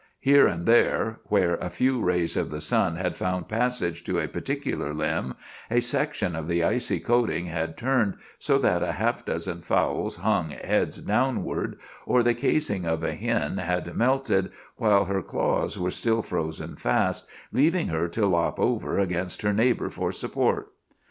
[0.19, 4.27] Here and there, where a few rays of the sun had found passage to a
[4.27, 5.35] particular limb,
[5.69, 10.49] a section of the icy coating had turned so that a half dozen fowls hung
[10.49, 11.77] heads downward,
[12.07, 17.27] or the casing of a hen had melted, while her claws were still frozen fast,
[17.51, 20.71] leaving her to lop over against her neighbor for support.